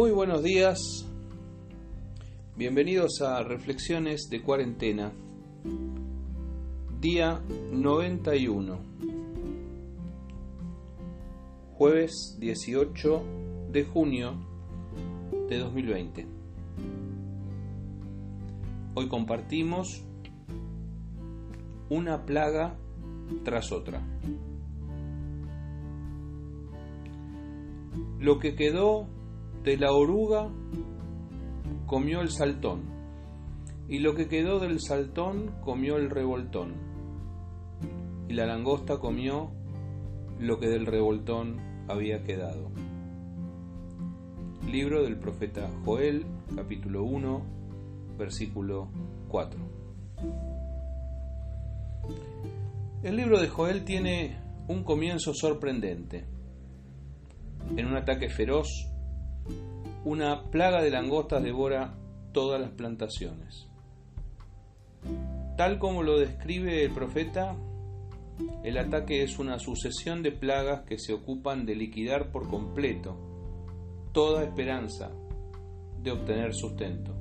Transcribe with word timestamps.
Muy 0.00 0.12
buenos 0.12 0.42
días, 0.42 1.04
bienvenidos 2.56 3.20
a 3.20 3.42
Reflexiones 3.42 4.30
de 4.30 4.40
Cuarentena, 4.40 5.12
día 6.98 7.42
91, 7.70 8.78
jueves 11.74 12.38
18 12.40 13.22
de 13.72 13.84
junio 13.84 14.36
de 15.50 15.58
2020. 15.58 16.26
Hoy 18.94 19.06
compartimos 19.06 20.02
una 21.90 22.24
plaga 22.24 22.74
tras 23.44 23.70
otra. 23.70 24.02
Lo 28.18 28.38
que 28.38 28.54
quedó 28.54 29.19
de 29.64 29.76
la 29.76 29.92
oruga 29.92 30.48
comió 31.86 32.20
el 32.22 32.30
saltón, 32.30 32.82
y 33.88 33.98
lo 33.98 34.14
que 34.14 34.28
quedó 34.28 34.58
del 34.58 34.80
saltón 34.80 35.52
comió 35.60 35.96
el 35.96 36.08
revoltón, 36.08 36.74
y 38.28 38.32
la 38.32 38.46
langosta 38.46 38.98
comió 38.98 39.50
lo 40.38 40.58
que 40.58 40.68
del 40.68 40.86
revoltón 40.86 41.58
había 41.88 42.22
quedado. 42.22 42.70
Libro 44.70 45.02
del 45.02 45.18
profeta 45.18 45.68
Joel, 45.84 46.24
capítulo 46.54 47.02
1, 47.04 47.42
versículo 48.16 48.88
4. 49.28 49.60
El 53.02 53.16
libro 53.16 53.40
de 53.40 53.48
Joel 53.48 53.84
tiene 53.84 54.38
un 54.68 54.84
comienzo 54.84 55.32
sorprendente. 55.34 56.24
En 57.76 57.86
un 57.86 57.96
ataque 57.96 58.28
feroz 58.28 58.89
una 60.04 60.50
plaga 60.50 60.82
de 60.82 60.90
langostas 60.90 61.42
devora 61.42 61.94
todas 62.32 62.60
las 62.60 62.70
plantaciones. 62.70 63.68
Tal 65.56 65.78
como 65.78 66.02
lo 66.02 66.18
describe 66.18 66.84
el 66.84 66.92
profeta, 66.92 67.56
el 68.64 68.78
ataque 68.78 69.22
es 69.22 69.38
una 69.38 69.58
sucesión 69.58 70.22
de 70.22 70.32
plagas 70.32 70.82
que 70.82 70.98
se 70.98 71.12
ocupan 71.12 71.66
de 71.66 71.74
liquidar 71.74 72.30
por 72.30 72.48
completo 72.48 73.16
toda 74.12 74.44
esperanza 74.44 75.10
de 76.02 76.10
obtener 76.10 76.54
sustento. 76.54 77.14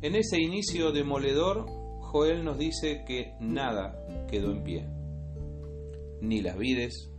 En 0.00 0.16
ese 0.16 0.40
inicio 0.40 0.90
demoledor, 0.90 1.66
Joel 2.00 2.44
nos 2.44 2.58
dice 2.58 3.04
que 3.06 3.34
nada 3.40 4.04
quedó 4.28 4.50
en 4.50 4.64
pie. 4.64 4.86
Ni 6.20 6.40
las 6.40 6.58
vides, 6.58 7.11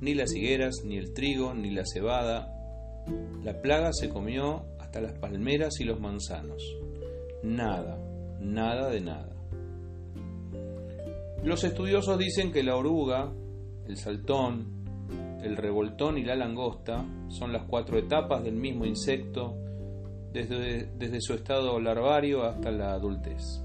ni 0.00 0.14
las 0.14 0.34
higueras, 0.34 0.82
ni 0.84 0.96
el 0.96 1.12
trigo, 1.12 1.54
ni 1.54 1.70
la 1.70 1.84
cebada, 1.84 2.52
la 3.44 3.60
plaga 3.62 3.92
se 3.92 4.08
comió 4.08 4.64
hasta 4.80 5.00
las 5.00 5.12
palmeras 5.18 5.80
y 5.80 5.84
los 5.84 6.00
manzanos. 6.00 6.62
Nada, 7.42 7.98
nada 8.40 8.90
de 8.90 9.00
nada. 9.00 9.32
Los 11.44 11.62
estudiosos 11.62 12.18
dicen 12.18 12.50
que 12.50 12.62
la 12.62 12.76
oruga, 12.76 13.32
el 13.86 13.96
saltón, 13.96 14.76
el 15.42 15.56
revoltón 15.56 16.18
y 16.18 16.24
la 16.24 16.34
langosta 16.34 17.04
son 17.28 17.52
las 17.52 17.64
cuatro 17.68 17.98
etapas 17.98 18.42
del 18.42 18.56
mismo 18.56 18.84
insecto 18.84 19.54
desde, 20.32 20.86
desde 20.98 21.20
su 21.20 21.34
estado 21.34 21.78
larvario 21.78 22.42
hasta 22.42 22.72
la 22.72 22.92
adultez. 22.92 23.62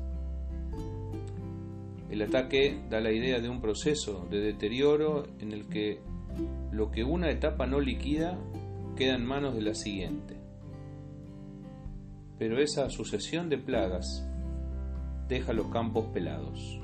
El 2.12 2.22
ataque 2.22 2.84
da 2.90 3.00
la 3.00 3.12
idea 3.12 3.40
de 3.40 3.50
un 3.50 3.62
proceso 3.62 4.28
de 4.30 4.42
deterioro 4.42 5.23
en 5.40 5.54
el 5.54 5.68
que 5.68 6.02
lo 6.72 6.92
que 6.92 7.04
una 7.04 7.30
etapa 7.30 7.68
no 7.68 7.80
liquida 7.80 8.38
queda 8.95 9.16
en 9.16 9.26
manos 9.26 9.55
de 9.55 9.61
la 9.61 9.76
siguiente. 9.76 10.38
Pero 12.39 12.60
esa 12.60 12.89
sucesión 12.89 13.50
de 13.50 13.58
plagas 13.58 14.28
deja 15.28 15.54
los 15.54 15.67
campos 15.67 16.08
pelados. 16.14 16.80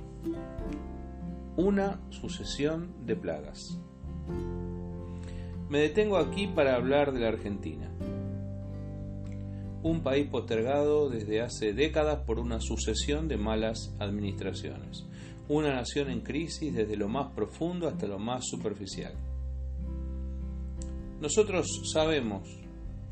Una 1.55 1.99
sucesión 2.09 3.05
de 3.05 3.15
plagas. 3.15 3.79
Me 5.69 5.79
detengo 5.79 6.17
aquí 6.17 6.47
para 6.47 6.75
hablar 6.75 7.11
de 7.11 7.19
la 7.21 7.29
Argentina. 7.29 7.89
Un 9.83 10.01
país 10.01 10.27
postergado 10.27 11.09
desde 11.09 11.41
hace 11.41 11.73
décadas 11.73 12.19
por 12.25 12.39
una 12.39 12.59
sucesión 12.59 13.27
de 13.27 13.37
malas 13.37 13.95
administraciones. 13.99 15.05
Una 15.49 15.73
nación 15.73 16.09
en 16.09 16.21
crisis 16.21 16.75
desde 16.75 16.97
lo 16.97 17.07
más 17.07 17.31
profundo 17.31 17.87
hasta 17.87 18.05
lo 18.05 18.19
más 18.19 18.45
superficial 18.45 19.13
nosotros 21.21 21.65
sabemos 21.91 22.47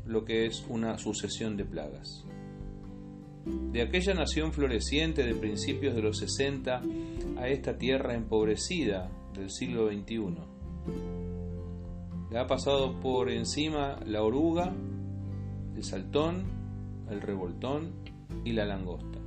lo 0.06 0.24
que 0.24 0.46
es 0.46 0.64
una 0.68 0.98
sucesión 0.98 1.56
de 1.56 1.64
plagas. 1.64 2.24
De 3.72 3.82
aquella 3.82 4.14
nación 4.14 4.52
floreciente 4.52 5.24
de 5.24 5.34
principios 5.34 5.94
de 5.94 6.02
los 6.02 6.18
60 6.18 6.82
a 7.36 7.48
esta 7.48 7.78
tierra 7.78 8.14
empobrecida 8.14 9.10
del 9.34 9.50
siglo 9.50 9.88
XXI. 9.88 10.36
Le 12.30 12.38
ha 12.38 12.46
pasado 12.46 13.00
por 13.00 13.30
encima 13.30 13.98
la 14.04 14.22
oruga, 14.22 14.72
el 15.74 15.84
saltón, 15.84 16.44
el 17.10 17.20
revoltón 17.20 17.92
y 18.44 18.52
la 18.52 18.64
langosta. 18.64 19.18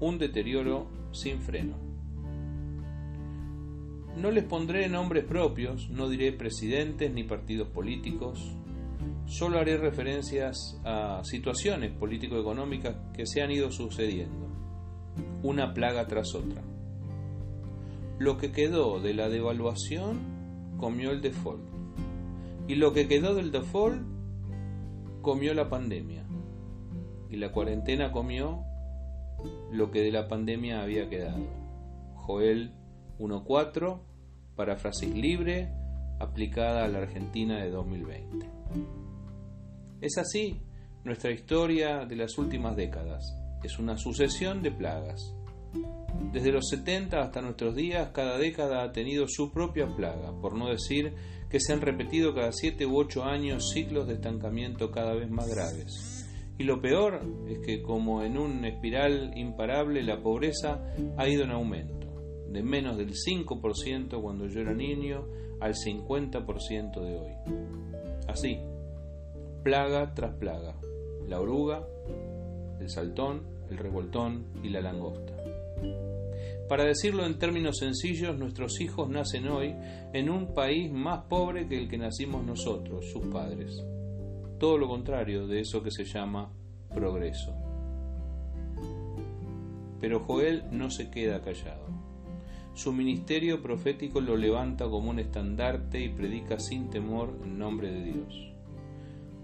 Un 0.00 0.18
deterioro 0.18 0.88
sin 1.12 1.40
freno. 1.40 1.89
No 4.16 4.30
les 4.30 4.44
pondré 4.44 4.88
nombres 4.88 5.24
propios, 5.24 5.88
no 5.90 6.08
diré 6.08 6.32
presidentes 6.32 7.12
ni 7.12 7.24
partidos 7.24 7.68
políticos, 7.68 8.54
solo 9.26 9.58
haré 9.58 9.78
referencias 9.78 10.80
a 10.84 11.22
situaciones 11.24 11.92
político-económicas 11.92 12.96
que 13.14 13.26
se 13.26 13.42
han 13.42 13.50
ido 13.50 13.70
sucediendo, 13.70 14.48
una 15.42 15.72
plaga 15.72 16.06
tras 16.06 16.34
otra. 16.34 16.62
Lo 18.18 18.36
que 18.36 18.52
quedó 18.52 19.00
de 19.00 19.14
la 19.14 19.28
devaluación 19.28 20.18
comió 20.76 21.12
el 21.12 21.20
default, 21.20 21.62
y 22.68 22.74
lo 22.74 22.92
que 22.92 23.08
quedó 23.08 23.34
del 23.34 23.52
default 23.52 24.02
comió 25.22 25.54
la 25.54 25.70
pandemia, 25.70 26.24
y 27.30 27.36
la 27.36 27.52
cuarentena 27.52 28.10
comió 28.10 28.64
lo 29.72 29.90
que 29.90 30.02
de 30.02 30.10
la 30.10 30.28
pandemia 30.28 30.82
había 30.82 31.08
quedado. 31.08 31.46
Joel 32.16 32.74
1.4, 33.20 34.00
paráfrasis 34.56 35.14
libre, 35.14 35.70
aplicada 36.18 36.84
a 36.84 36.88
la 36.88 36.98
Argentina 36.98 37.62
de 37.62 37.70
2020. 37.70 38.46
Es 40.00 40.16
así 40.16 40.60
nuestra 41.04 41.30
historia 41.30 42.06
de 42.06 42.16
las 42.16 42.38
últimas 42.38 42.76
décadas. 42.76 43.36
Es 43.62 43.78
una 43.78 43.98
sucesión 43.98 44.62
de 44.62 44.70
plagas. 44.70 45.34
Desde 46.32 46.52
los 46.52 46.68
70 46.68 47.20
hasta 47.20 47.42
nuestros 47.42 47.74
días, 47.74 48.10
cada 48.12 48.38
década 48.38 48.82
ha 48.82 48.92
tenido 48.92 49.26
su 49.28 49.52
propia 49.52 49.86
plaga, 49.94 50.32
por 50.40 50.56
no 50.56 50.68
decir 50.68 51.12
que 51.50 51.60
se 51.60 51.72
han 51.72 51.80
repetido 51.80 52.34
cada 52.34 52.52
7 52.52 52.86
u 52.86 52.96
8 52.96 53.24
años 53.24 53.70
ciclos 53.72 54.06
de 54.06 54.14
estancamiento 54.14 54.90
cada 54.90 55.14
vez 55.14 55.30
más 55.30 55.48
graves. 55.48 56.26
Y 56.58 56.64
lo 56.64 56.80
peor 56.80 57.22
es 57.48 57.58
que 57.60 57.82
como 57.82 58.22
en 58.22 58.38
un 58.38 58.64
espiral 58.64 59.32
imparable 59.36 60.02
la 60.02 60.22
pobreza 60.22 60.80
ha 61.16 61.28
ido 61.28 61.44
en 61.44 61.50
aumento 61.50 61.99
de 62.50 62.62
menos 62.62 62.96
del 62.96 63.12
5% 63.14 64.20
cuando 64.20 64.46
yo 64.46 64.60
era 64.60 64.74
niño 64.74 65.26
al 65.60 65.74
50% 65.74 67.00
de 67.00 67.16
hoy. 67.16 67.32
Así, 68.28 68.58
plaga 69.62 70.14
tras 70.14 70.34
plaga, 70.34 70.74
la 71.28 71.40
oruga, 71.40 71.86
el 72.80 72.88
saltón, 72.88 73.42
el 73.70 73.78
revoltón 73.78 74.46
y 74.62 74.70
la 74.70 74.80
langosta. 74.80 75.36
Para 76.68 76.84
decirlo 76.84 77.26
en 77.26 77.38
términos 77.38 77.78
sencillos, 77.78 78.38
nuestros 78.38 78.80
hijos 78.80 79.08
nacen 79.08 79.48
hoy 79.48 79.74
en 80.12 80.30
un 80.30 80.54
país 80.54 80.90
más 80.90 81.24
pobre 81.24 81.66
que 81.66 81.76
el 81.76 81.88
que 81.88 81.98
nacimos 81.98 82.44
nosotros, 82.44 83.10
sus 83.10 83.26
padres. 83.26 83.84
Todo 84.58 84.78
lo 84.78 84.88
contrario 84.88 85.46
de 85.46 85.60
eso 85.60 85.82
que 85.82 85.90
se 85.90 86.04
llama 86.04 86.52
progreso. 86.94 87.54
Pero 90.00 90.20
Joel 90.20 90.64
no 90.70 90.90
se 90.90 91.10
queda 91.10 91.42
callado. 91.42 91.99
Su 92.80 92.94
ministerio 92.94 93.60
profético 93.60 94.22
lo 94.22 94.38
levanta 94.38 94.88
como 94.88 95.10
un 95.10 95.18
estandarte 95.18 96.02
y 96.02 96.08
predica 96.08 96.58
sin 96.58 96.88
temor 96.88 97.38
en 97.44 97.58
nombre 97.58 97.92
de 97.92 98.04
Dios. 98.04 98.54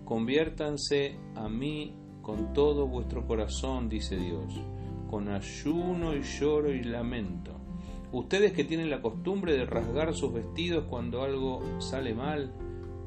Conviértanse 0.07 1.19
a 1.35 1.47
mí 1.47 1.95
con 2.23 2.55
todo 2.55 2.87
vuestro 2.87 3.27
corazón, 3.27 3.91
dice 3.91 4.17
Dios, 4.17 4.59
con 5.11 5.29
ayuno 5.29 6.17
y 6.17 6.23
lloro 6.23 6.73
y 6.73 6.83
lamento. 6.83 7.61
Ustedes 8.11 8.55
que 8.55 8.65
tienen 8.65 8.89
la 8.89 9.03
costumbre 9.03 9.53
de 9.53 9.67
rasgar 9.67 10.15
sus 10.15 10.33
vestidos 10.33 10.87
cuando 10.89 11.21
algo 11.21 11.61
sale 11.79 12.15
mal, 12.15 12.55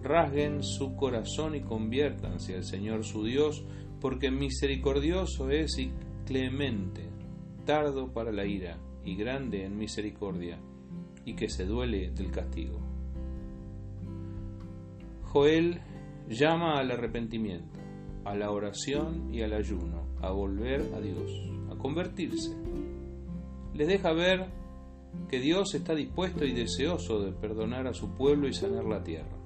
rasguen 0.04 0.62
su 0.62 0.96
corazón 0.96 1.56
y 1.56 1.62
conviértanse 1.62 2.56
al 2.56 2.66
Señor 2.66 3.04
su 3.04 3.24
Dios, 3.24 3.66
porque 4.00 4.30
misericordioso 4.30 5.50
es 5.50 5.76
y 5.80 5.92
clemente, 6.28 7.10
tardo 7.66 8.14
para 8.14 8.32
la 8.32 8.46
ira 8.46 8.78
y 9.10 9.16
grande 9.16 9.66
en 9.66 9.78
misericordia, 9.78 10.60
y 11.26 11.36
que 11.36 11.50
se 11.50 11.66
duele 11.66 12.12
del 12.12 12.32
castigo. 12.32 12.80
Joel 15.24 15.82
llama 16.28 16.80
al 16.80 16.92
arrepentimiento, 16.92 17.80
a 18.24 18.36
la 18.36 18.52
oración 18.52 19.34
y 19.34 19.42
al 19.42 19.54
ayuno, 19.54 20.04
a 20.22 20.32
volver 20.32 20.82
a 20.96 21.02
Dios, 21.02 21.32
a 21.72 21.76
convertirse. 21.76 22.56
Les 23.74 23.88
deja 23.88 24.14
ver 24.14 24.48
que 25.28 25.40
Dios 25.40 25.74
está 25.74 25.96
dispuesto 25.96 26.46
y 26.46 26.54
deseoso 26.54 27.20
de 27.22 27.32
perdonar 27.32 27.88
a 27.88 27.94
su 27.94 28.14
pueblo 28.14 28.48
y 28.48 28.54
sanar 28.54 28.86
la 28.86 29.04
tierra. 29.04 29.38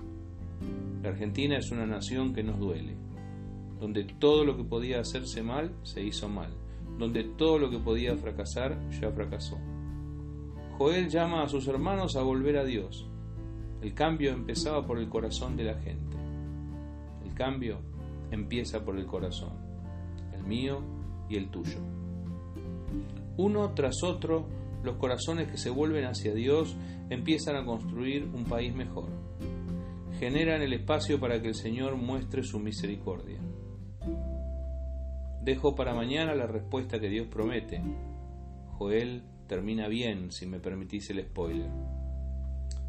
La 1.01 1.09
Argentina 1.09 1.57
es 1.57 1.71
una 1.71 1.85
nación 1.85 2.33
que 2.33 2.43
nos 2.43 2.59
duele, 2.59 2.95
donde 3.79 4.03
todo 4.19 4.43
lo 4.43 4.57
que 4.57 4.63
podía 4.63 4.99
hacerse 4.99 5.41
mal 5.41 5.73
se 5.83 6.03
hizo 6.03 6.27
mal, 6.27 6.51
donde 6.97 7.23
todo 7.23 7.57
lo 7.57 7.69
que 7.69 7.79
podía 7.79 8.15
fracasar 8.15 8.77
ya 8.91 9.11
fracasó. 9.11 9.57
Joel 10.77 11.09
llama 11.09 11.43
a 11.43 11.49
sus 11.49 11.67
hermanos 11.67 12.15
a 12.15 12.23
volver 12.23 12.57
a 12.57 12.63
Dios. 12.63 13.07
El 13.81 13.93
cambio 13.93 14.31
empezaba 14.31 14.85
por 14.85 14.97
el 14.97 15.09
corazón 15.09 15.55
de 15.55 15.65
la 15.65 15.79
gente. 15.79 16.17
El 17.23 17.33
cambio 17.33 17.79
empieza 18.31 18.83
por 18.83 18.97
el 18.97 19.05
corazón, 19.05 19.53
el 20.33 20.43
mío 20.43 20.81
y 21.29 21.35
el 21.35 21.49
tuyo. 21.49 21.79
Uno 23.37 23.73
tras 23.73 24.03
otro, 24.03 24.47
los 24.83 24.97
corazones 24.97 25.49
que 25.49 25.57
se 25.57 25.69
vuelven 25.69 26.05
hacia 26.05 26.33
Dios 26.33 26.75
empiezan 27.09 27.55
a 27.55 27.65
construir 27.65 28.25
un 28.33 28.43
país 28.45 28.73
mejor. 28.73 29.09
Generan 30.19 30.61
el 30.61 30.73
espacio 30.73 31.19
para 31.19 31.41
que 31.41 31.49
el 31.49 31.55
Señor 31.55 31.95
muestre 31.95 32.43
su 32.43 32.59
misericordia. 32.59 33.39
Dejo 35.43 35.75
para 35.75 35.93
mañana 35.93 36.35
la 36.35 36.47
respuesta 36.47 37.01
que 37.01 37.09
Dios 37.09 37.27
promete. 37.27 37.81
Joel 38.77 39.23
termina 39.45 39.89
bien, 39.89 40.31
si 40.31 40.45
me 40.45 40.59
permitís 40.59 41.09
el 41.09 41.21
spoiler. 41.21 41.69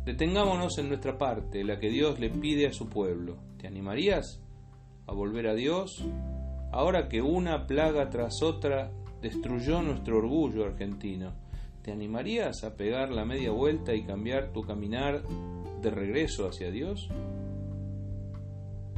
Detengámonos 0.05 0.79
en 0.79 0.89
nuestra 0.89 1.19
parte, 1.19 1.65
la 1.65 1.81
que 1.81 1.91
Dios 1.91 2.21
le 2.21 2.31
pide 2.31 2.69
a 2.69 2.73
su 2.73 2.89
pueblo. 2.89 3.39
¿Te 3.59 3.67
animarías 3.67 4.41
a 5.09 5.13
volver 5.13 5.49
a 5.49 5.55
Dios? 5.55 6.05
Ahora 6.71 7.09
que 7.09 7.23
una 7.23 7.67
plaga 7.67 8.09
tras 8.09 8.41
otra 8.41 8.93
destruyó 9.21 9.83
nuestro 9.83 10.19
orgullo 10.19 10.65
argentino, 10.65 11.33
¿te 11.83 11.91
animarías 11.91 12.63
a 12.63 12.77
pegar 12.77 13.11
la 13.11 13.25
media 13.25 13.51
vuelta 13.51 13.95
y 13.95 14.05
cambiar 14.05 14.53
tu 14.53 14.63
caminar 14.63 15.25
de 15.83 15.91
regreso 15.91 16.47
hacia 16.47 16.71
Dios? 16.71 17.09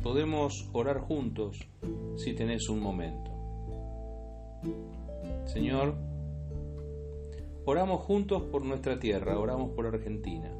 Podemos 0.02 0.68
orar 0.74 1.00
juntos 1.00 1.58
si 2.16 2.34
tenés 2.34 2.68
un 2.68 2.80
momento. 2.80 3.35
Señor, 5.46 5.94
oramos 7.64 8.00
juntos 8.02 8.42
por 8.42 8.64
nuestra 8.64 8.98
tierra, 8.98 9.38
oramos 9.38 9.70
por 9.70 9.86
Argentina, 9.86 10.50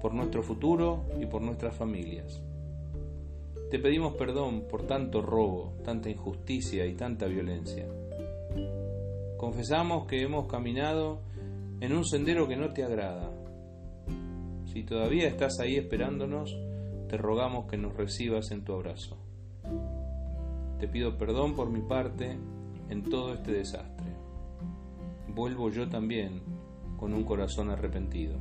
por 0.00 0.14
nuestro 0.14 0.42
futuro 0.42 1.04
y 1.20 1.26
por 1.26 1.42
nuestras 1.42 1.74
familias. 1.74 2.42
Te 3.70 3.78
pedimos 3.78 4.14
perdón 4.14 4.64
por 4.70 4.86
tanto 4.86 5.20
robo, 5.20 5.74
tanta 5.84 6.08
injusticia 6.08 6.86
y 6.86 6.94
tanta 6.94 7.26
violencia. 7.26 7.86
Confesamos 9.36 10.06
que 10.06 10.22
hemos 10.22 10.46
caminado 10.46 11.20
en 11.80 11.92
un 11.92 12.04
sendero 12.04 12.48
que 12.48 12.56
no 12.56 12.72
te 12.72 12.82
agrada. 12.82 13.30
Si 14.72 14.84
todavía 14.84 15.28
estás 15.28 15.60
ahí 15.60 15.76
esperándonos, 15.76 16.56
te 17.08 17.16
rogamos 17.16 17.66
que 17.66 17.76
nos 17.76 17.94
recibas 17.94 18.50
en 18.50 18.64
tu 18.64 18.72
abrazo. 18.72 19.16
Te 20.78 20.88
pido 20.88 21.18
perdón 21.18 21.54
por 21.54 21.70
mi 21.70 21.80
parte 21.80 22.38
en 22.88 23.02
todo 23.02 23.34
este 23.34 23.52
desastre. 23.52 24.06
Vuelvo 25.34 25.70
yo 25.70 25.88
también 25.88 26.42
con 26.96 27.14
un 27.14 27.24
corazón 27.24 27.70
arrepentido. 27.70 28.36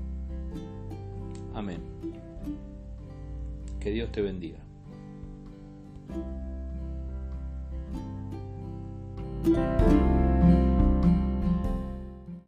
Amén. 1.53 1.81
Que 3.79 3.91
Dios 3.91 4.11
te 4.11 4.21
bendiga. 4.21 4.59